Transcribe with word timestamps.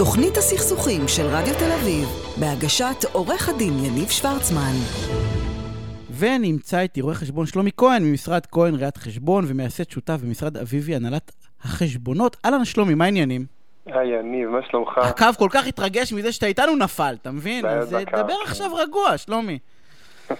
תוכנית 0.00 0.36
הסכסוכים 0.36 1.08
של 1.08 1.22
רדיו 1.22 1.54
תל 1.54 1.72
אביב, 1.72 2.08
בהגשת 2.40 3.04
עורך 3.12 3.48
הדין 3.48 3.72
יניב 3.84 4.08
שוורצמן. 4.08 4.72
ונמצא 6.18 6.80
איתי 6.80 7.00
רואה 7.00 7.14
חשבון 7.14 7.46
שלומי 7.46 7.70
כהן 7.76 8.02
ממשרד 8.04 8.46
כהן 8.46 8.74
ראיית 8.74 8.96
חשבון 8.96 9.44
ומייסד 9.48 9.90
שותף 9.90 10.18
במשרד 10.24 10.56
אביבי 10.56 10.94
הנהלת 10.96 11.32
החשבונות. 11.62 12.36
אהלן 12.44 12.64
שלומי, 12.64 12.94
מה 12.94 13.04
העניינים? 13.04 13.46
היי 13.86 14.18
יניב, 14.18 14.48
מה 14.48 14.58
שלומך? 14.70 14.98
הקו 14.98 15.26
כל 15.38 15.48
כך 15.52 15.66
התרגש 15.66 16.12
מזה 16.12 16.32
שאתה 16.32 16.46
איתנו 16.46 16.76
נפל, 16.76 17.16
אתה 17.22 17.30
מבין? 17.30 17.66
אז 17.66 17.94
אה, 17.94 18.04
דבר. 18.04 18.34
עכשיו 18.44 18.74
רגוע, 18.74 19.18
שלומי. 19.18 19.58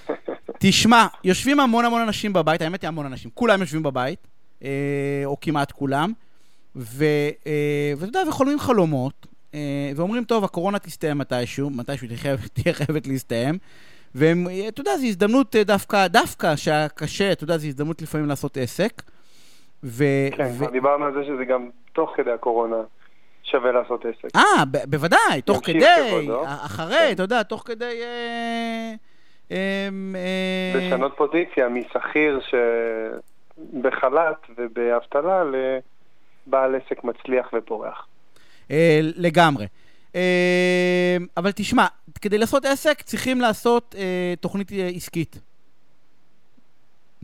תשמע, 0.59 1.07
יושבים 1.25 1.61
המון 1.61 1.85
המון 1.85 2.01
אנשים 2.01 2.33
בבית, 2.33 2.63
האמת 2.63 2.83
היא 2.83 2.89
המון 2.89 3.07
אנשים, 3.07 3.31
כולם 3.35 3.61
יושבים 3.61 3.83
בבית, 3.83 4.27
אה, 4.65 5.23
או 5.25 5.37
כמעט 5.41 5.73
כולם, 5.73 6.13
אה, 6.77 6.83
ואתה 7.97 8.05
יודע, 8.05 8.21
וחולמים 8.29 8.59
חלומות, 8.59 9.27
ואומרים, 9.97 10.25
טוב, 10.25 10.45
הקורונה 10.45 10.79
תסתיים 10.79 11.19
מתישהו, 11.19 11.71
מתישהו 11.71 12.09
תהיה 12.53 12.75
חייבת- 12.75 13.07
להסתיים, 13.13 13.59
ואתה 14.15 14.81
יודע, 14.81 14.97
זו 14.97 15.07
הזדמנות 15.07 15.57
אה, 15.57 15.65
דווקא, 15.65 16.07
דווקא 16.07 16.57
שהיה 16.57 16.89
קשה, 16.89 17.33
אתה 17.33 17.45
יודע, 17.45 17.57
זו 17.57 17.67
הזדמנות 17.67 18.03
לפעמים 18.03 18.27
לעשות 18.29 18.57
עסק. 18.57 19.03
ו- 19.85 20.05
כן, 20.37 20.51
ו- 20.59 20.71
דיברנו 20.71 21.05
על 21.05 21.13
זה 21.15 21.25
שזה 21.25 21.45
גם 21.45 21.69
תוך 21.93 22.13
כדי 22.17 22.31
הקורונה 22.33 22.77
שווה 23.43 23.73
לעשות 23.73 24.05
עסק. 24.07 24.37
אה, 24.37 24.65
ב- 24.71 24.91
בוודאי, 24.91 25.43
תוך 25.45 25.61
כדי, 25.65 25.81
כבודו. 26.11 26.45
א- 26.45 26.55
אחרי, 26.65 26.95
כן. 26.99 27.13
אתה 27.13 27.23
יודע, 27.23 27.43
תוך 27.43 27.63
כדי... 27.67 28.01
אה, 28.03 28.95
אה, 29.53 29.89
אה, 30.15 30.79
לשנות 30.79 31.13
פוזיציה 31.17 31.69
משכיר 31.69 32.41
שבחל"ת 33.71 34.47
ובאבטלה 34.59 35.43
לבעל 35.45 36.75
עסק 36.75 37.05
מצליח 37.05 37.49
ופורח. 37.57 38.07
אה, 38.71 39.01
לגמרי. 39.03 39.67
אה, 40.15 41.17
אבל 41.37 41.51
תשמע, 41.55 41.87
כדי 42.21 42.39
לעשות 42.39 42.65
עסק 42.65 43.03
צריכים 43.03 43.41
לעשות 43.41 43.95
אה, 43.99 44.35
תוכנית 44.41 44.73
אה, 44.73 44.89
עסקית. 44.89 45.35
חד 45.35 45.41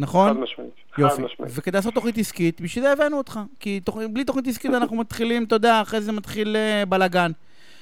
נכון? 0.03 0.41
משמעית. 0.41 0.71
חד 0.93 1.03
יופי. 1.03 1.23
משמעית. 1.23 1.53
וכדי 1.55 1.77
לעשות 1.77 1.95
תוכנית 1.95 2.19
עסקית, 2.19 2.61
בשביל 2.61 2.85
זה 2.85 2.93
הבאנו 2.93 3.19
אותך. 3.19 3.41
כי 3.61 3.81
תוכ... 3.81 3.99
בלי 4.13 4.25
תוכנית 4.25 4.47
עסקית 4.47 4.71
אנחנו 4.81 4.97
מתחילים, 4.97 5.45
אתה 5.45 5.55
יודע, 5.55 5.83
אחרי 5.83 6.01
זה 6.01 6.13
מתחיל 6.13 6.57
אה, 6.57 6.87
בלאגן. 6.87 7.33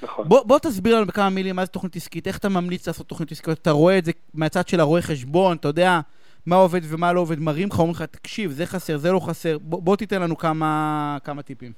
נכון. 0.03 0.29
בוא, 0.29 0.45
בוא 0.45 0.59
תסביר 0.59 0.97
לנו 0.97 1.07
בכמה 1.07 1.31
מילים 1.31 1.57
מה 1.57 1.65
זה 1.65 1.71
תוכנית 1.71 1.97
עסקית, 1.97 2.27
איך 2.27 2.39
אתה 2.39 2.49
ממליץ 2.49 2.87
לעשות 2.87 3.07
תוכנית 3.07 3.33
עסקית, 3.33 3.59
אתה 3.59 3.71
רואה 3.71 3.99
את 3.99 4.05
זה 4.05 4.13
מהצד 4.35 4.69
של 4.69 4.81
הרואה 4.81 5.03
חשבון, 5.03 5.57
אתה 5.57 5.69
יודע 5.69 6.01
מה 6.47 6.57
עובד 6.57 6.81
ומה 6.85 7.13
לא 7.13 7.21
עובד, 7.21 7.39
מראים 7.39 7.69
לך, 7.69 7.79
אומרים 7.79 7.95
לך, 7.95 8.03
תקשיב, 8.03 8.51
זה 8.51 8.67
חסר, 8.67 8.97
זה 8.97 9.13
לא 9.13 9.21
חסר, 9.21 9.59
בוא, 9.59 9.83
בוא 9.83 9.97
תיתן 9.97 10.23
לנו 10.23 10.39
כמה, 10.39 11.19
כמה 11.25 11.43
טיפים. 11.43 11.73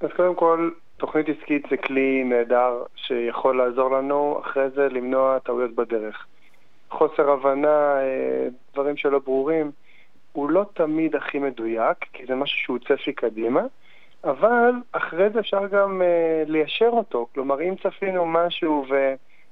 אז 0.00 0.08
קודם 0.16 0.34
כל, 0.34 0.70
תוכנית 0.96 1.26
עסקית 1.28 1.66
זה 1.70 1.76
כלי 1.76 2.24
נהדר 2.24 2.82
שיכול 2.96 3.58
לעזור 3.58 3.90
לנו 3.90 4.40
אחרי 4.40 4.70
זה 4.70 4.88
למנוע 4.88 5.38
טעויות 5.38 5.74
בדרך. 5.74 6.26
חוסר 6.90 7.30
הבנה, 7.30 7.98
אה, 7.98 8.48
דברים 8.72 8.96
שלא 8.96 9.18
ברורים, 9.18 9.70
הוא 10.32 10.50
לא 10.50 10.64
תמיד 10.74 11.16
הכי 11.16 11.38
מדויק, 11.38 11.96
כי 12.12 12.26
זה 12.26 12.34
משהו 12.34 12.58
שהוא 12.58 12.78
צפי 12.78 13.12
קדימה, 13.12 13.62
אבל 14.24 14.72
אחרי 14.92 15.30
זה 15.30 15.40
אפשר 15.40 15.66
גם 15.66 16.02
אה, 16.02 16.42
ליישר 16.46 16.90
אותו. 16.92 17.26
כלומר, 17.34 17.62
אם 17.62 17.74
צפינו 17.82 18.26
משהו 18.26 18.86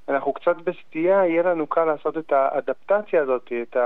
ואנחנו 0.07 0.33
קצת 0.33 0.55
בסטייה, 0.57 1.25
יהיה 1.25 1.43
לנו 1.43 1.67
קל 1.67 1.85
לעשות 1.85 2.17
את 2.17 2.31
האדפטציה 2.31 3.21
הזאת, 3.21 3.51
את 3.61 3.77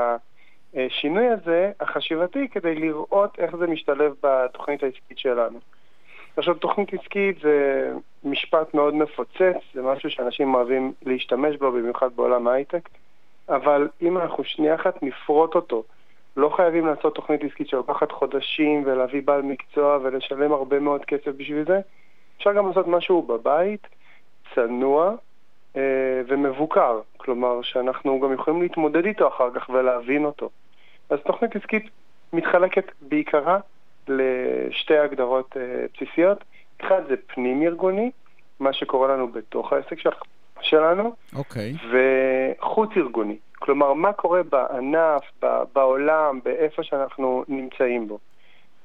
השינוי 0.75 1.27
הזה, 1.27 1.71
החשיבתי, 1.80 2.47
כדי 2.49 2.75
לראות 2.75 3.39
איך 3.39 3.55
זה 3.55 3.67
משתלב 3.67 4.13
בתוכנית 4.23 4.83
העסקית 4.83 5.17
שלנו. 5.17 5.59
עכשיו, 6.38 6.55
תוכנית 6.55 6.94
עסקית 6.94 7.39
זה 7.41 7.91
משפט 8.23 8.73
מאוד 8.73 8.95
מפוצץ, 8.95 9.55
זה 9.73 9.81
משהו 9.81 10.09
שאנשים 10.09 10.53
אוהבים 10.53 10.94
להשתמש 11.05 11.55
בו, 11.55 11.71
במיוחד 11.71 12.09
בעולם 12.16 12.47
ההייטק, 12.47 12.89
אבל 13.49 13.88
אם 14.02 14.17
אנחנו 14.17 14.44
שנייה 14.44 14.75
אחת 14.75 15.03
נפרוט 15.03 15.55
אותו, 15.55 15.83
לא 16.37 16.49
חייבים 16.49 16.86
לעשות 16.86 17.15
תוכנית 17.15 17.43
עסקית 17.43 17.67
שלוקחת 17.67 18.11
חודשים 18.11 18.83
ולהביא 18.86 19.21
בעל 19.26 19.42
מקצוע 19.42 19.99
ולשלם 20.03 20.52
הרבה 20.52 20.80
מאוד 20.80 21.05
כסף 21.05 21.31
בשביל 21.37 21.65
זה, 21.65 21.80
אפשר 22.37 22.53
גם 22.53 22.67
לעשות 22.67 22.87
משהו 22.87 23.21
בבית, 23.21 23.87
צנוע 24.55 25.15
אה, 25.76 26.21
ומבוקר, 26.27 26.99
כלומר 27.17 27.61
שאנחנו 27.61 28.20
גם 28.20 28.33
יכולים 28.33 28.61
להתמודד 28.61 29.05
איתו 29.05 29.27
אחר 29.27 29.52
כך 29.55 29.70
ולהבין 29.70 30.26
אותו. 30.26 30.49
אז 31.09 31.20
תוכנית 31.26 31.55
עסקית 31.55 31.89
מתחלקת 32.33 32.92
בעיקרה 33.02 33.59
לשתי 34.09 34.97
הגדרות 34.97 35.58
אה, 35.58 35.86
בסיסיות. 35.93 36.43
אחד 36.81 37.02
זה 37.09 37.15
פנים 37.27 37.61
ארגוני, 37.61 38.11
מה 38.59 38.73
שקורה 38.73 39.08
לנו 39.08 39.27
בתוך 39.27 39.73
העסק 39.73 39.99
של, 39.99 40.09
שלנו, 40.61 41.15
אוקיי. 41.36 41.73
וחוץ 41.92 42.89
ארגוני. 42.97 43.37
כלומר, 43.59 43.93
מה 43.93 44.14
קורה 44.14 44.43
בענף, 44.43 45.21
בעולם, 45.73 46.39
באיפה 46.43 46.83
שאנחנו 46.83 47.43
נמצאים 47.47 48.08
בו. 48.08 48.20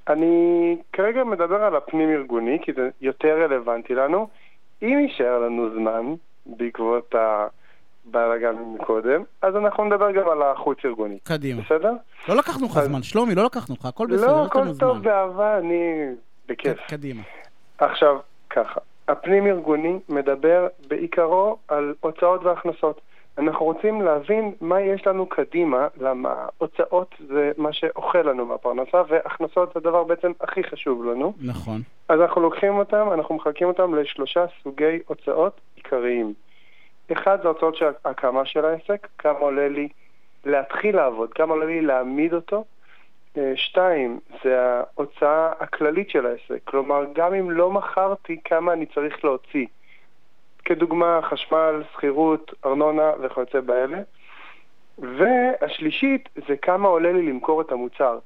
אני 0.09 0.77
כרגע 0.93 1.25
מדבר 1.25 1.63
על 1.63 1.77
הפנים 1.77 2.11
ארגוני, 2.11 2.59
כי 2.63 2.73
זה 2.73 2.89
יותר 3.01 3.43
רלוונטי 3.45 3.95
לנו. 3.95 4.29
אם 4.83 4.99
יישאר 5.01 5.39
לנו 5.39 5.71
זמן, 5.75 6.15
בעקבות 6.47 7.15
הבלאגן 8.09 8.55
מקודם, 8.75 9.23
אז 9.43 9.57
אנחנו 9.57 9.85
נדבר 9.85 10.11
גם 10.11 10.29
על 10.29 10.43
החוץ 10.43 10.79
ארגוני. 10.85 11.19
קדימה. 11.23 11.63
בסדר? 11.63 11.93
לא 12.29 12.37
לקחנו 12.37 12.67
לך 12.67 12.77
אז- 12.77 12.85
זמן, 12.85 13.03
שלומי, 13.03 13.35
לא 13.35 13.45
לקחנו 13.45 13.75
לך, 13.79 13.87
הכל 13.87 14.07
בסדר, 14.07 14.17
לא, 14.27 14.27
יש 14.27 14.33
לנו 14.33 14.45
הכל. 14.45 14.79
טוב 14.81 14.99
באהבה, 15.03 15.59
אני 15.59 16.05
בכיף. 16.49 16.79
קדימה. 16.89 17.23
עכשיו, 17.79 18.17
ככה, 18.51 18.81
הפנים 19.09 19.47
ארגוני 19.47 19.99
מדבר 20.09 20.67
בעיקרו 20.89 21.57
על 21.69 21.95
הוצאות 22.01 22.43
והכנסות. 22.45 23.01
אנחנו 23.39 23.65
רוצים 23.67 24.03
להבין 24.03 24.53
מה 24.61 24.81
יש 24.81 25.07
לנו 25.07 25.27
קדימה, 25.27 25.87
למה 26.01 26.35
הוצאות 26.59 27.15
זה 27.29 27.53
מה 27.59 27.73
שאוכל 27.73 28.19
לנו 28.23 28.47
מהפרנסה, 28.47 29.03
והכנסות 29.09 29.73
זה 29.75 29.81
הדבר 29.81 30.05
בעצם 30.05 30.33
הכי 30.41 30.65
חשוב 30.65 31.05
לנו. 31.05 31.33
נכון. 31.41 31.81
אז 32.09 32.21
אנחנו 32.21 32.41
לוקחים 32.41 32.77
אותם, 32.79 33.07
אנחנו 33.15 33.35
מחלקים 33.35 33.69
אותם 33.69 33.95
לשלושה 33.95 34.45
סוגי 34.63 34.99
הוצאות 35.07 35.61
עיקריים. 35.77 36.35
אחד 37.15 37.43
זה 37.43 37.49
הוצאות 37.49 37.77
של 37.77 37.87
הקמה 38.05 38.45
של 38.45 38.65
העסק, 38.65 39.07
כמה 39.19 39.39
עולה 39.39 39.69
לי 39.69 39.89
להתחיל 40.45 40.97
לעבוד, 40.97 41.33
כמה 41.33 41.53
עולה 41.53 41.67
לי 41.67 41.81
להעמיד 41.81 42.35
אותו. 42.35 42.65
אה, 43.39 43.53
שתיים, 43.57 44.21
זה 44.45 44.61
ההוצאה 44.61 45.53
הכללית 45.61 46.11
של 46.11 46.27
העסק, 46.27 46.61
כלומר 46.65 47.05
גם 47.13 47.35
אם 47.35 47.51
לא 47.51 47.71
מכרתי, 47.71 48.41
כמה 48.45 48.73
אני 48.73 48.87
צריך 48.87 49.25
להוציא. 49.25 49.67
כדוגמה, 50.65 51.21
חשמל, 51.23 51.83
שכירות, 51.93 52.55
ארנונה 52.65 53.13
וכיוצא 53.23 53.61
באלה. 53.61 53.99
והשלישית 54.99 56.29
זה 56.49 56.57
כמה 56.57 56.89
עולה 56.89 57.13
לי 57.13 57.23
למכור 57.23 57.61
את 57.61 57.73
המוצר. 57.73 58.19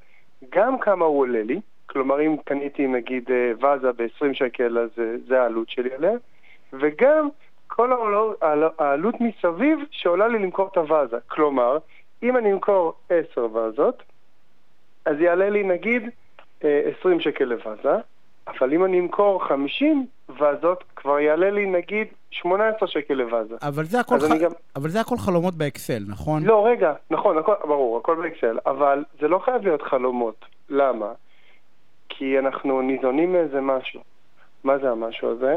גם 0.51 0.79
כמה 0.79 1.05
הוא 1.05 1.21
עולה 1.21 1.43
לי, 1.43 1.61
כלומר 1.87 2.21
אם 2.21 2.37
קניתי 2.45 2.87
נגיד 2.87 3.31
אה, 3.31 3.53
ואזה 3.61 3.93
ב-20 3.93 4.35
שקל 4.35 4.79
אז 4.79 4.91
אה, 4.99 5.05
זה 5.27 5.43
העלות 5.43 5.69
שלי 5.69 5.95
עליה, 5.95 6.13
וגם 6.73 7.29
כל 7.69 7.93
העול- 7.93 8.37
העלות 8.79 9.15
מסביב 9.21 9.79
שעולה 9.91 10.29
לי 10.29 10.39
למכור 10.39 10.69
את 10.73 10.77
הוואזה. 10.77 11.17
כלומר, 11.27 11.79
אם 12.23 12.37
אני 12.37 12.53
אמכור 12.53 12.93
10 13.33 13.49
ואזות, 13.53 14.03
אז 15.05 15.21
יעלה 15.21 15.51
לי 15.51 15.63
נגיד 15.63 16.03
אה, 16.65 16.81
20 17.01 17.21
שקל 17.21 17.45
לוואזה, 17.45 17.93
אבל 18.49 18.73
אם 18.73 18.85
אני 18.85 19.01
אמכור 19.01 19.45
50 19.49 20.07
ואזות, 20.39 20.85
כבר 20.97 21.21
יעלה 21.21 21.51
לי 21.51 21.67
נגיד 21.67 22.07
18 22.31 22.89
שקל 22.89 23.15
לוואזה. 23.15 23.55
אבל 23.63 23.85
זה 23.85 24.01
הכל 24.01 24.15
אז 24.15 24.33
ח- 24.33 24.43
גם... 24.43 24.51
אבל 24.77 24.89
זה 24.89 25.01
הכל 25.01 25.17
חלומות 25.19 25.55
באקסל, 25.55 26.03
נכון? 26.09 26.45
לא, 26.45 26.67
רגע, 26.67 26.93
נכון, 27.11 27.39
הכל, 27.39 27.55
ברור, 27.65 27.99
הכל 27.99 28.15
באקסל, 28.23 28.59
אבל 28.67 29.05
זה 29.21 29.29
לא 29.29 29.39
חייב 29.39 29.63
להיות 29.63 29.83
חלומות. 29.83 30.45
למה? 30.69 31.13
כי 32.09 32.39
אנחנו 32.39 32.83
ניזונים 32.83 33.33
מאיזה 33.33 33.61
משהו. 33.61 34.01
מה 34.65 34.79
זה 34.79 34.91
המשהו 34.91 35.31
הזה? 35.31 35.57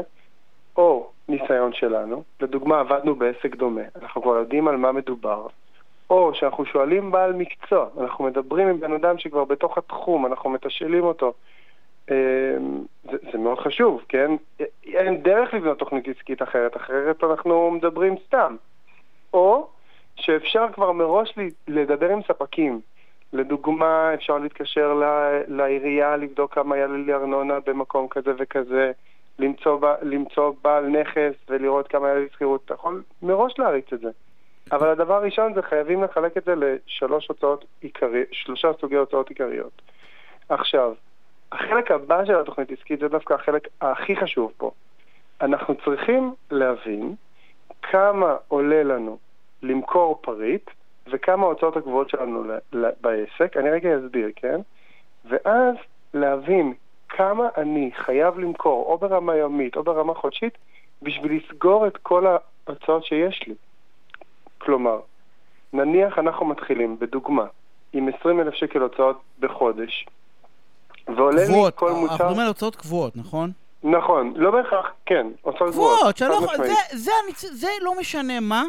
או 0.76 1.10
ניסיון 1.28 1.72
שלנו, 1.72 2.22
לדוגמה 2.40 2.80
עבדנו 2.80 3.14
בעסק 3.14 3.56
דומה, 3.56 3.82
אנחנו 4.02 4.22
כבר 4.22 4.36
יודעים 4.36 4.68
על 4.68 4.76
מה 4.76 4.92
מדובר, 4.92 5.46
או 6.10 6.34
שאנחנו 6.34 6.64
שואלים 6.64 7.10
בעל 7.10 7.32
מקצוע, 7.32 7.88
אנחנו 8.00 8.24
מדברים 8.24 8.68
עם 8.68 8.80
בן 8.80 8.92
אדם 8.92 9.18
שכבר 9.18 9.44
בתוך 9.44 9.78
התחום, 9.78 10.26
אנחנו 10.26 10.50
מתשאלים 10.50 11.04
אותו. 11.04 11.32
אמ, 12.10 12.14
זה, 13.04 13.16
זה 13.32 13.38
מאוד 13.38 13.58
חשוב, 13.58 14.04
כן? 14.08 14.30
אין 14.84 15.22
דרך 15.22 15.54
לבנות 15.54 15.78
תוכנית 15.78 16.08
עסקית 16.08 16.42
אחרת, 16.42 16.76
אחרת 16.76 17.24
אנחנו 17.24 17.70
מדברים 17.70 18.14
סתם. 18.26 18.56
או 19.34 19.68
שאפשר 20.16 20.66
כבר 20.72 20.92
מראש 20.92 21.34
לדבר 21.68 22.08
עם 22.08 22.22
ספקים. 22.22 22.80
לדוגמה, 23.32 24.14
אפשר 24.14 24.38
להתקשר 24.38 25.00
לעירייה, 25.48 26.16
לבדוק 26.16 26.54
כמה 26.54 26.76
יעלה 26.76 26.96
לי 26.96 27.12
ארנונה 27.14 27.60
במקום 27.66 28.08
כזה 28.08 28.30
וכזה, 28.38 28.92
למצוא, 29.38 29.78
למצוא 30.02 30.52
בעל 30.62 30.86
נכס 30.86 31.34
ולראות 31.48 31.88
כמה 31.88 32.08
יעלה 32.08 32.20
לי 32.20 32.28
שכירות. 32.32 32.62
אתה 32.64 32.74
יכול 32.74 33.02
מראש 33.22 33.58
להריץ 33.58 33.92
את 33.92 34.00
זה. 34.00 34.10
אבל 34.72 34.88
הדבר 34.88 35.14
הראשון 35.14 35.54
זה 35.54 35.62
חייבים 35.62 36.02
לחלק 36.02 36.36
את 36.36 36.44
זה 36.44 36.54
לשלוש 36.54 37.28
הוצאות 37.28 37.64
עיקריות, 37.80 38.28
שלושה 38.32 38.68
סוגי 38.80 38.96
הוצאות 38.96 39.28
עיקריות. 39.28 39.82
עכשיו, 40.48 40.94
החלק 41.52 41.90
הבא 41.90 42.24
של 42.24 42.40
התוכנית 42.40 42.70
עסקית 42.70 43.00
זה 43.00 43.08
דווקא 43.08 43.34
החלק 43.34 43.68
הכי 43.80 44.16
חשוב 44.16 44.52
פה. 44.56 44.70
אנחנו 45.40 45.74
צריכים 45.84 46.34
להבין 46.50 47.14
כמה 47.82 48.36
עולה 48.48 48.82
לנו 48.82 49.18
למכור 49.62 50.18
פריט 50.22 50.70
וכמה 51.06 51.46
ההוצאות 51.46 51.76
הקבועות 51.76 52.10
שלנו 52.10 52.44
בעסק. 53.00 53.56
אני 53.56 53.70
רגע 53.70 53.98
אסביר, 53.98 54.30
כן? 54.36 54.60
ואז 55.24 55.74
להבין 56.14 56.74
כמה 57.16 57.48
אני 57.56 57.90
חייב 57.96 58.38
למכור, 58.38 58.86
או 58.86 58.98
ברמה 58.98 59.36
יומית 59.36 59.76
או 59.76 59.82
ברמה 59.82 60.14
חודשית, 60.14 60.58
בשביל 61.02 61.40
לסגור 61.42 61.86
את 61.86 61.96
כל 61.96 62.26
ההוצאות 62.66 63.04
שיש 63.04 63.40
לי. 63.46 63.54
כלומר, 64.58 65.00
נניח 65.72 66.18
אנחנו 66.18 66.46
מתחילים, 66.46 66.96
בדוגמה, 67.00 67.44
עם 67.92 68.08
20 68.20 68.40
אלף 68.40 68.54
שקל 68.54 68.78
הוצאות 68.78 69.20
בחודש, 69.38 70.06
ועולה 71.16 71.42
לי 71.44 71.52
כל 71.74 71.92
מוצר... 71.92 72.02
אנחנו 72.02 72.14
מדברים 72.14 72.38
על 72.38 72.46
הוצאות 72.46 72.76
קבועות, 72.76 73.16
נכון? 73.16 73.50
נכון, 73.82 74.32
לא 74.36 74.50
בהכרח, 74.50 74.86
כן, 75.06 75.26
הוצאות 75.42 75.70
קבועות. 75.70 75.98
קבועות, 75.98 76.16
שלא, 76.16 76.40
זה, 76.56 76.74
זה, 76.92 77.12
זה, 77.36 77.48
זה 77.52 77.68
לא 77.82 77.92
משנה 78.00 78.40
מה, 78.40 78.64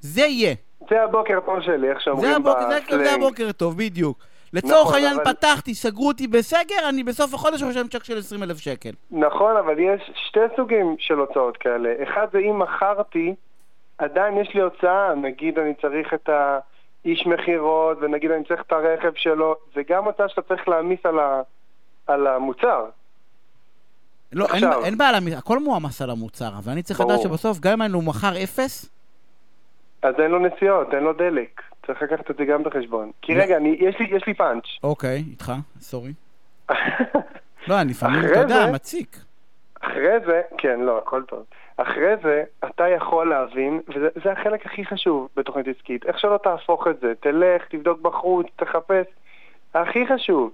זה 0.00 0.20
יהיה. 0.20 0.54
זה 0.90 1.02
הבוקר 1.02 1.40
טוב 1.46 1.60
שלי, 1.60 1.90
איך 1.90 2.00
שאומרים 2.00 2.42
בסלנג. 2.42 3.04
זה 3.04 3.14
הבוקר 3.14 3.52
טוב, 3.52 3.78
בדיוק. 3.78 4.18
לצורך 4.52 4.80
נכון, 4.80 4.94
העניין 4.94 5.14
אבל... 5.14 5.32
פתחתי, 5.32 5.74
סגרו 5.74 6.08
אותי 6.08 6.26
בסגר, 6.26 6.88
אני 6.88 7.04
בסוף 7.04 7.34
החודש 7.34 7.62
חושב 7.62 7.86
צ'ק 7.86 8.04
של 8.04 8.18
20 8.18 8.42
אלף 8.42 8.58
שקל. 8.58 8.90
נכון, 9.10 9.56
אבל 9.56 9.78
יש 9.78 10.10
שתי 10.28 10.40
סוגים 10.56 10.96
של 10.98 11.14
הוצאות 11.14 11.56
כאלה. 11.56 11.94
אחד 12.02 12.26
זה 12.32 12.38
אם 12.38 12.58
מכרתי, 12.58 13.34
עדיין 13.98 14.38
יש 14.38 14.54
לי 14.54 14.60
הוצאה, 14.60 15.14
נגיד 15.14 15.58
אני 15.58 15.74
צריך 15.74 16.14
את 16.14 16.28
האיש 16.28 17.26
מכירות, 17.26 17.98
ונגיד 18.00 18.30
אני 18.30 18.44
צריך 18.44 18.60
את 18.66 18.72
הרכב 18.72 19.12
שלו, 19.14 19.54
זה 19.74 19.80
גם 19.88 20.04
הוצאה 20.04 20.28
שאתה 20.28 20.42
צריך 20.42 20.68
להעמיס 20.68 21.00
על, 21.04 21.18
ה... 21.18 21.42
על 22.06 22.26
המוצר. 22.26 22.84
לא, 24.32 24.44
עכשיו, 24.44 24.72
אין, 24.72 24.84
אין 24.84 24.98
בעיה, 24.98 25.38
הכל 25.38 25.58
מועמס 25.58 26.02
על 26.02 26.10
המוצר, 26.10 26.48
אבל 26.58 26.72
אני 26.72 26.82
צריך 26.82 27.00
לדעת 27.00 27.20
שבסוף, 27.20 27.58
גם 27.60 27.82
אם 27.82 27.92
הוא 27.92 28.04
מכר 28.04 28.42
אפס... 28.44 28.88
אז 30.02 30.14
אין 30.18 30.30
לו 30.30 30.38
נסיעות, 30.38 30.94
אין 30.94 31.02
לו 31.02 31.12
דלק. 31.12 31.62
צריך 31.86 32.02
לקחת 32.02 32.30
את 32.30 32.36
זה 32.36 32.44
גם 32.44 32.62
בחשבון. 32.62 33.10
כי 33.22 33.34
רגע, 33.34 33.56
אני, 33.56 33.76
יש, 33.80 33.98
לי, 34.00 34.06
יש 34.16 34.26
לי 34.26 34.34
פאנץ'. 34.34 34.64
אוקיי, 34.82 35.24
איתך, 35.30 35.52
סורי. 35.80 36.12
לא, 37.68 37.80
אני 37.80 37.90
לפעמים, 37.90 38.20
אתה 38.24 38.38
יודע, 38.38 38.66
מציק. 38.72 39.16
אחרי 39.80 40.20
זה, 40.26 40.42
כן, 40.58 40.80
לא, 40.80 40.98
הכל 40.98 41.22
טוב. 41.22 41.44
אחרי 41.76 42.16
זה, 42.22 42.44
אתה 42.64 42.88
יכול 42.88 43.30
להבין, 43.30 43.80
וזה 43.88 44.32
החלק 44.32 44.66
הכי 44.66 44.84
חשוב 44.84 45.28
בתוכנית 45.36 45.66
עסקית, 45.68 46.06
איך 46.06 46.18
שלא 46.18 46.38
תהפוך 46.42 46.86
את 46.86 47.00
זה, 47.00 47.12
תלך, 47.20 47.62
תבדוק 47.68 48.00
בחוץ, 48.00 48.46
תחפש. 48.56 49.06
הכי 49.74 50.06
חשוב, 50.06 50.50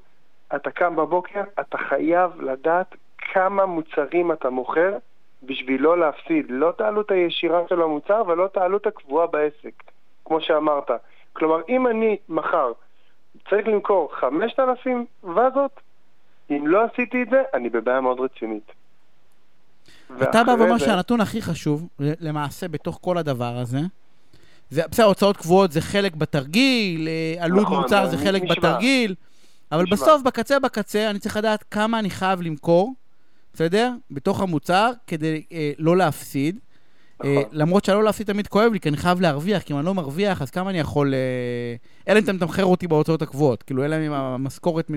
אתה 0.54 0.70
קם 0.70 0.96
בבוקר, 0.96 1.40
אתה 1.60 1.78
חייב 1.78 2.40
לדעת 2.40 2.94
כמה 3.19 3.66
מוצרים 3.66 4.32
אתה 4.32 4.50
מוכר 4.50 4.96
בשביל 5.42 5.82
לא 5.82 5.98
להפסיד, 5.98 6.46
לא 6.48 6.70
את 6.70 6.81
העלות 6.81 7.10
הישירה 7.10 7.60
של 7.69 7.82
המוצר 7.82 8.22
ולא 8.26 8.46
את 8.46 8.56
העלות 8.56 8.86
הקבועה 8.86 9.26
בעסק, 9.26 9.82
כמו 10.24 10.40
שאמרת. 10.40 10.90
כלומר, 11.38 11.61
אם 11.69 11.87
אני 11.87 12.17
מחר 12.29 12.73
צריך 13.50 13.69
למכור 13.69 14.11
5,000 14.20 15.06
וזות, 15.25 15.81
אם 16.50 16.67
לא 16.67 16.85
עשיתי 16.85 17.23
את 17.23 17.31
זה, 17.31 17.43
אני 17.55 17.69
בבעיה 17.69 18.00
מאוד 18.00 18.20
רצינית. 18.20 18.73
אתה 20.23 20.44
בא 20.44 20.50
ואומר 20.50 20.79
זה... 20.79 20.85
שהנתון 20.85 21.20
הכי 21.20 21.43
חשוב, 21.43 21.88
למעשה, 21.99 22.69
בתוך 22.69 22.99
כל 23.02 23.19
הדבר 23.19 23.56
הזה, 23.56 23.79
זה, 24.70 24.82
בסדר, 24.90 25.06
הוצאות 25.06 25.37
קבועות 25.37 25.73
זה 25.73 25.81
חלק 25.81 26.14
בתרגיל, 26.17 27.08
אה, 27.08 27.44
עלות 27.44 27.62
נכון, 27.62 27.82
מוצר 27.82 28.06
זה 28.06 28.17
חלק 28.17 28.43
נשמע. 28.43 28.55
בתרגיל, 28.55 29.14
אבל 29.73 29.82
נשמע. 29.82 29.96
בסוף, 29.96 30.23
בקצה 30.23 30.58
בקצה, 30.58 31.11
אני 31.11 31.19
צריך 31.19 31.37
לדעת 31.37 31.64
כמה 31.70 31.99
אני 31.99 32.11
חייב 32.11 32.43
למכור, 32.43 32.94
בסדר? 33.55 33.93
בתוך 34.11 34.41
המוצר, 34.41 34.91
כדי 35.06 35.43
אה, 35.52 35.73
לא 35.79 35.96
להפסיד. 35.96 36.58
אה, 37.25 37.35
נכון. 37.35 37.50
למרות 37.53 37.85
שלא 37.85 38.05
להפסיד 38.05 38.26
תמיד 38.26 38.47
כואב 38.47 38.73
לי, 38.73 38.81
כי 38.81 38.88
אני 38.88 38.97
חייב 38.97 39.20
להרוויח, 39.20 39.62
כי 39.62 39.73
אם 39.73 39.79
אני 39.79 39.87
לא 39.87 39.94
מרוויח, 39.94 40.43
אז 40.43 40.50
כמה 40.50 40.70
אני 40.70 40.79
יכול... 40.79 41.15
אה, 41.15 41.75
אלא 42.09 42.19
אם 42.19 42.25
אתה 42.25 42.32
מתמחר 42.32 42.65
אותי 42.65 42.88
בהוצאות 42.88 43.23
הקבועות, 43.23 43.62
כאילו, 43.62 43.85
אלא 43.85 43.97
אם 44.06 44.12
המשכורת 44.12 44.91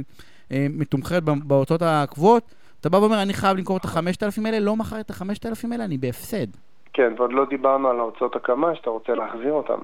אה, 0.52 0.68
מתומחרת 0.70 1.24
בהוצאות 1.24 1.82
הקבועות, 1.82 2.44
אתה 2.82 2.90
בא 2.90 2.98
ואומר, 2.98 3.22
אני 3.22 3.34
חייב 3.34 3.58
למכור 3.58 3.78
את 3.78 3.86
החמשת 3.86 4.24
אלפים 4.24 4.46
האלה, 4.46 4.60
לא 4.60 4.76
מכר 4.76 5.00
את 5.00 5.10
החמשת 5.10 5.46
אלפים 5.46 5.72
האלה, 5.72 5.86
אני 5.86 5.98
בהפסד. 5.98 6.48
כן, 6.94 7.14
ועוד 7.18 7.34
לא 7.34 7.46
דיברנו 7.50 7.90
על 7.90 8.00
ההוצאות 8.00 8.36
הקמה, 8.36 8.76
שאתה 8.76 8.90
רוצה 8.90 9.14
להחזיר 9.14 9.52
אותן. 9.52 9.82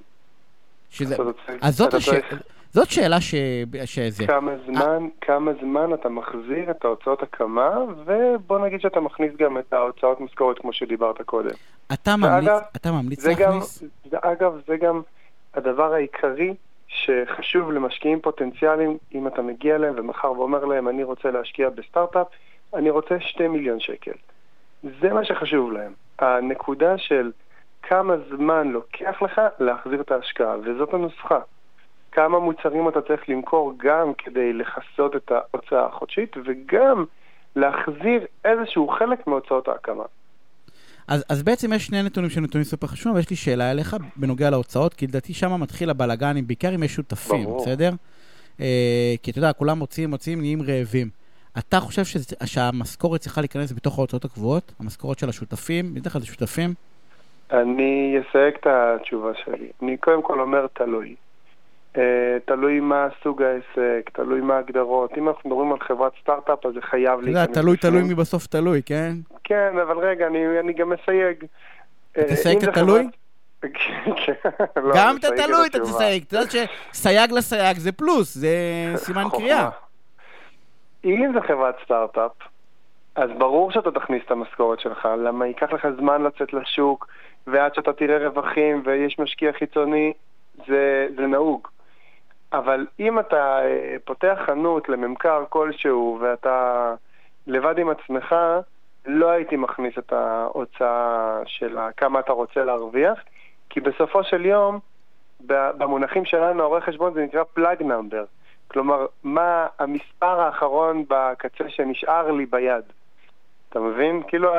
שזה... 0.89 1.15
אז 1.61 1.77
זאת 1.77 1.93
השאלה... 1.93 2.19
זאת 2.71 2.89
שאלה 2.89 3.21
ש... 3.21 3.35
שזה... 3.85 4.27
כמה 4.27 4.51
זמן, 4.65 5.07
כמה 5.21 5.51
זמן 5.61 5.93
אתה 5.93 6.09
מחזיר 6.09 6.71
את 6.71 6.85
ההוצאות 6.85 7.23
הקמה, 7.23 7.77
ובוא 8.05 8.59
נגיד 8.59 8.81
שאתה 8.81 8.99
מכניס 8.99 9.31
גם 9.37 9.57
את 9.57 9.73
ההוצאות 9.73 10.21
משכורת 10.21 10.59
כמו 10.59 10.73
שדיברת 10.73 11.21
קודם. 11.21 11.49
אתה 11.93 12.15
ממליץ, 12.15 12.47
ואגב, 12.47 12.59
אתה 12.75 12.91
ממליץ 12.91 13.25
להכניס? 13.25 13.83
גם, 14.11 14.19
אגב, 14.21 14.61
זה 14.67 14.77
גם 14.77 15.01
הדבר 15.53 15.93
העיקרי 15.93 16.53
שחשוב 16.87 17.71
למשקיעים 17.71 18.19
פוטנציאליים, 18.21 18.97
אם 19.15 19.27
אתה 19.27 19.41
מגיע 19.41 19.75
אליהם 19.75 19.93
ומחר 19.97 20.31
ואומר 20.31 20.65
להם, 20.65 20.87
אני 20.87 21.03
רוצה 21.03 21.31
להשקיע 21.31 21.69
בסטארט-אפ, 21.69 22.27
אני 22.73 22.89
רוצה 22.89 23.15
שתי 23.19 23.47
מיליון 23.47 23.79
שקל. 23.79 24.11
זה 25.01 25.13
מה 25.13 25.25
שחשוב 25.25 25.71
להם. 25.71 25.93
הנקודה 26.19 26.97
של 26.97 27.31
כמה 27.83 28.15
זמן 28.29 28.67
לוקח 28.67 29.21
לך 29.21 29.41
להחזיר 29.59 30.01
את 30.01 30.11
ההשקעה, 30.11 30.55
וזאת 30.63 30.93
הנוסחה. 30.93 31.39
כמה 32.11 32.39
מוצרים 32.39 32.89
אתה 32.89 33.01
צריך 33.01 33.29
למכור 33.29 33.73
גם 33.77 34.13
כדי 34.17 34.53
לכסות 34.53 35.15
את 35.15 35.31
ההוצאה 35.31 35.85
החודשית 35.85 36.35
וגם 36.45 37.05
להחזיר 37.55 38.25
איזשהו 38.45 38.87
חלק 38.87 39.27
מהוצאות 39.27 39.67
ההקמה. 39.67 40.03
אז, 41.07 41.25
אז 41.29 41.43
בעצם 41.43 41.73
יש 41.73 41.85
שני 41.85 42.03
נתונים 42.03 42.29
שהם 42.29 42.43
נתונים 42.43 42.65
סופר 42.65 42.87
חשובים, 42.87 43.11
אבל 43.11 43.19
יש 43.19 43.29
לי 43.29 43.35
שאלה 43.35 43.71
אליך 43.71 43.95
בנוגע 44.15 44.49
להוצאות, 44.49 44.93
כי 44.93 45.07
לדעתי 45.07 45.33
שם 45.33 45.61
מתחיל 45.61 45.89
הבלאגנים, 45.89 46.47
בעיקר 46.47 46.75
אם 46.75 46.83
יש 46.83 46.95
שותפים, 46.95 47.43
ברור. 47.43 47.61
בסדר? 47.61 47.89
אה, 48.61 49.13
כי 49.23 49.31
אתה 49.31 49.39
יודע, 49.39 49.53
כולם 49.53 49.79
מוציאים, 49.79 50.09
מוציאים, 50.09 50.39
נהיים 50.39 50.61
רעבים. 50.61 51.09
אתה 51.57 51.79
חושב 51.79 52.03
שזה, 52.03 52.35
שהמשכורת 52.45 53.21
צריכה 53.21 53.41
להיכנס 53.41 53.71
בתוך 53.71 53.97
ההוצאות 53.97 54.25
הקבועות? 54.25 54.73
המשכורת 54.79 55.19
של 55.19 55.29
השותפים? 55.29 55.93
בדרך 55.93 56.13
כלל 56.13 56.21
זה 56.21 56.27
שותפים? 56.27 56.73
אני 57.51 58.17
אסייג 58.19 58.53
את 58.59 58.67
התשובה 58.67 59.31
שלי. 59.45 59.67
אני 59.81 59.97
קודם 59.97 60.21
כל 60.21 60.39
אומר 60.39 60.67
תלוי. 60.73 61.15
אה, 61.97 62.37
תלוי 62.45 62.79
מה 62.79 63.07
סוג 63.23 63.41
העסק, 63.41 64.09
תלוי 64.13 64.41
מה 64.41 64.55
ההגדרות. 64.55 65.17
אם 65.17 65.29
אנחנו 65.29 65.49
מדברים 65.49 65.71
על 65.71 65.79
חברת 65.79 66.11
סטארט-אפ, 66.21 66.65
אז 66.65 66.73
זה 66.73 66.81
חייב 66.81 67.21
להיכנס. 67.21 67.43
אתה 67.43 67.51
יודע, 67.51 67.61
תלוי, 67.61 67.77
תלוי 67.77 68.03
מי 68.03 68.15
בסוף 68.15 68.47
תלוי, 68.47 68.81
כן? 68.85 69.13
כן, 69.43 69.73
אבל 69.81 69.97
רגע, 69.97 70.27
אני, 70.27 70.59
אני 70.59 70.73
גם 70.73 70.89
מסייג. 70.89 71.45
אתה 72.11 72.21
אה, 72.21 72.25
תסייג 72.25 72.63
את 72.63 72.67
התלוי? 72.67 73.07
לא, 74.75 74.95
גם 74.95 75.15
אתה 75.19 75.27
תלוי, 75.27 75.67
אתה 75.67 75.79
תסייג. 75.79 76.23
אתה 76.27 76.37
יודע 76.37 76.49
שסייג 76.93 77.31
לסייג 77.31 77.77
זה 77.77 77.91
פלוס, 77.91 78.33
זה 78.33 78.49
סימן 78.95 79.29
קריאה. 79.31 79.69
אם 81.05 81.31
זה 81.33 81.41
חברת 81.41 81.75
סטארט-אפ, 81.83 82.31
אז 83.15 83.29
ברור 83.37 83.71
שאתה 83.71 83.91
תכניס 83.91 84.21
את 84.25 84.31
המשכורת 84.31 84.79
שלך, 84.79 85.07
למה 85.17 85.47
ייקח 85.47 85.73
לך 85.73 85.87
זמן 85.99 86.23
לצאת 86.23 86.53
לשוק, 86.53 87.07
ועד 87.47 87.75
שאתה 87.75 87.93
תראה 87.93 88.27
רווחים 88.27 88.83
ויש 88.85 89.19
משקיע 89.19 89.51
חיצוני, 89.53 90.13
זה, 90.67 91.07
זה 91.15 91.27
נהוג. 91.27 91.67
אבל 92.53 92.87
אם 92.99 93.19
אתה 93.19 93.59
אה, 93.65 93.95
פותח 94.05 94.37
חנות 94.45 94.89
לממכר 94.89 95.43
כלשהו 95.49 96.19
ואתה 96.21 96.93
לבד 97.47 97.79
עם 97.79 97.89
עצמך, 97.89 98.35
לא 99.05 99.29
הייתי 99.29 99.55
מכניס 99.55 99.97
את 99.97 100.13
ההוצאה 100.13 101.39
של 101.45 101.77
כמה 101.97 102.19
אתה 102.19 102.31
רוצה 102.31 102.63
להרוויח, 102.63 103.19
כי 103.69 103.79
בסופו 103.79 104.23
של 104.23 104.45
יום, 104.45 104.79
במונחים 105.47 106.25
שלנו, 106.25 106.63
העורך 106.63 106.83
חשבון 106.83 107.13
זה 107.13 107.21
נקרא 107.21 107.43
פלאג 107.53 107.83
נאמבר. 107.83 108.25
כלומר, 108.67 109.05
מה 109.23 109.67
המספר 109.79 110.39
האחרון 110.39 111.05
בקצה 111.09 111.69
שנשאר 111.69 112.31
לי 112.31 112.45
ביד. 112.45 112.83
אתה 113.69 113.79
מבין? 113.79 114.23
כאילו 114.27 114.49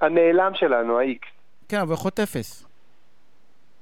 הנעלם 0.00 0.54
שלנו, 0.54 0.98
ה-X. 0.98 1.26
כן, 1.68 1.80
אבל 1.80 1.92
יכול 1.92 2.08
להיות 2.08 2.20
אפס. 2.20 2.69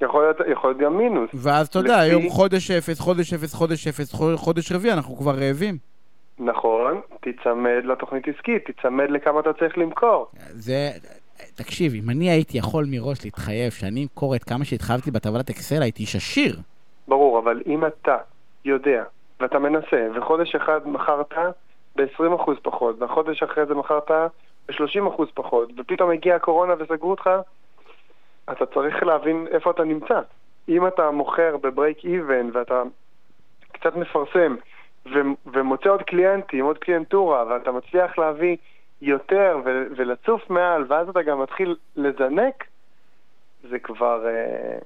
יכול 0.00 0.23
להיות, 0.23 0.37
יכול 0.52 0.71
להיות 0.71 0.81
גם 0.81 0.97
מינוס. 0.97 1.31
ואז 1.35 1.67
אתה 1.67 1.78
יודע, 1.78 1.97
לפי... 1.97 2.11
היום 2.11 2.28
חודש 2.28 2.71
אפס, 2.71 3.00
חודש 3.00 3.33
אפס, 3.35 3.55
חודש 3.55 3.87
אפס, 3.87 4.14
חודש 4.37 4.73
רביעי, 4.73 4.95
אנחנו 4.95 5.17
כבר 5.17 5.33
רעבים. 5.33 5.78
נכון, 6.38 7.00
תיצמד 7.21 7.83
לתוכנית 7.85 8.28
עסקית, 8.28 8.64
תיצמד 8.67 9.11
לכמה 9.11 9.40
אתה 9.40 9.52
צריך 9.52 9.78
למכור. 9.78 10.26
זה, 10.50 10.90
תקשיב, 11.55 11.93
אם 11.95 12.11
אני 12.11 12.31
הייתי 12.31 12.59
יכול 12.59 12.85
מראש 12.90 13.25
להתחייב 13.25 13.73
שאני 13.73 14.02
אמכור 14.02 14.37
את 14.37 14.45
כמה 14.45 14.64
שהתחייבתי 14.64 15.11
בטבלת 15.11 15.50
אקסל, 15.50 15.83
הייתי 15.83 16.02
איש 16.02 16.17
עשיר. 16.17 16.57
ברור, 17.09 17.38
אבל 17.38 17.62
אם 17.67 17.87
אתה 17.87 18.17
יודע, 18.64 19.05
ואתה 19.40 19.59
מנסה, 19.59 20.09
וחודש 20.17 20.55
אחד 20.55 20.81
מכרת 20.85 21.33
ב-20% 21.97 22.50
פחות, 22.62 23.02
והחודש 23.02 23.43
אחרי 23.43 23.67
זה 23.67 23.75
מכרת 23.75 24.11
ב-30% 24.69 25.23
פחות, 25.35 25.69
ופתאום 25.78 26.11
הגיעה 26.11 26.37
הקורונה 26.37 26.75
וסגרו 26.78 27.11
אותך, 27.11 27.31
אתה 28.52 28.67
צריך 28.67 29.02
להבין 29.02 29.47
איפה 29.50 29.71
אתה 29.71 29.85
נמצא. 29.85 30.21
אם 30.69 30.87
אתה 30.87 31.11
מוכר 31.11 31.57
בברייק 31.62 32.05
איבן 32.05 32.50
ואתה 32.52 32.83
קצת 33.73 33.97
מפרסם 33.97 34.57
ו- 35.07 35.50
ומוצא 35.52 35.88
עוד 35.88 36.02
קליינטים, 36.02 36.64
עוד 36.64 36.78
קליינטורה, 36.78 37.47
ואתה 37.47 37.73
מצליח 37.73 38.19
להביא 38.19 38.57
יותר 39.02 39.57
ו- 39.64 39.85
ולצוף 39.97 40.50
מעל, 40.50 40.85
ואז 40.88 41.09
אתה 41.09 41.23
גם 41.23 41.43
מתחיל 41.43 41.76
לזנק, 41.97 42.64
זה 43.71 43.78
כבר 43.78 44.26
אה, 44.26 44.78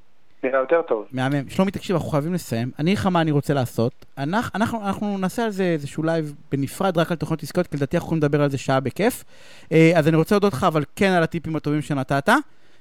נראה 0.45 0.59
יותר 0.59 0.83
טוב. 0.83 1.07
מהמם. 1.13 1.49
שלומי, 1.49 1.71
תקשיב, 1.71 1.97
אנחנו 1.97 2.11
חייבים 2.11 2.35
לסיים. 2.35 2.71
אני 2.79 2.93
לך 2.93 3.07
מה 3.07 3.21
אני 3.21 3.31
רוצה 3.31 3.55
לעשות. 3.55 3.93
אנחנו, 4.19 4.61
אנחנו, 4.61 4.87
אנחנו 4.87 5.19
נעשה 5.19 5.45
על 5.45 5.51
זה 5.51 5.65
איזשהו 5.65 6.03
לייב 6.03 6.35
בנפרד, 6.53 6.99
רק 6.99 7.11
על 7.11 7.17
תוכניות 7.17 7.43
עסקיות, 7.43 7.67
כי 7.67 7.77
לדעתי 7.77 7.97
אנחנו 7.97 8.07
יכולים 8.07 8.23
לדבר 8.23 8.43
על 8.43 8.51
זה 8.51 8.59
שעה 8.59 8.81
בכיף. 8.81 9.25
אה, 9.73 9.93
אז 9.97 10.09
אני 10.09 10.17
רוצה 10.17 10.35
להודות 10.35 10.53
לך, 10.53 10.65
אבל 10.65 10.85
כן 10.97 11.11
על 11.11 11.23
הטיפים 11.23 11.57
הטובים 11.57 11.83
שנתת. 11.83 12.29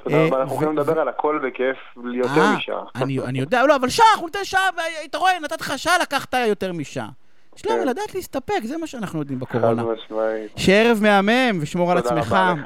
תודה 0.03 0.15
אה, 0.15 0.25
רבה, 0.27 0.41
אנחנו 0.41 0.51
ו- 0.51 0.55
יכולים 0.55 0.77
לדבר 0.77 0.99
על 0.99 1.07
הכל 1.07 1.39
בכיף, 1.47 1.77
יותר 2.13 2.41
אה, 2.41 2.55
משעה. 2.55 2.81
אני, 2.95 3.39
יודע, 3.39 3.65
לא, 3.65 3.75
אבל 3.75 3.89
שעה, 3.89 4.05
אנחנו 4.13 4.25
ניתן 4.25 4.43
שעה, 4.43 4.61
אתה 5.05 5.17
רואה, 5.17 5.39
נתתי 5.39 5.55
לך 5.63 5.73
שעה, 5.79 5.97
לקחת 6.01 6.33
יותר 6.47 6.73
משעה. 6.73 7.07
שלומי, 7.55 7.79
כן. 7.81 7.87
לדעת 7.87 8.15
להסתפק, 8.15 8.63
זה 8.63 8.77
מה 8.77 8.87
שאנחנו 8.87 9.19
יודעים 9.19 9.39
חד 9.39 9.45
בקורונה. 9.57 9.83
משמעית. 9.83 10.51
שערב 10.55 10.99
מהמם, 11.01 11.59
ושמור 11.61 11.91
על 11.91 12.01
תודה 12.01 12.15
עצמך. 12.21 12.31
רבה 12.33 12.51
לך. 12.53 12.59